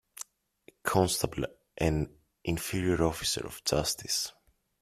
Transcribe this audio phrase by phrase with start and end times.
[0.67, 1.45] A constable
[1.77, 2.09] an
[2.43, 4.33] inferior officer of justice.